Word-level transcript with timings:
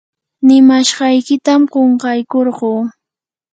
nimashqaykitam 0.45 1.61
qunqaykurquu. 1.73 2.71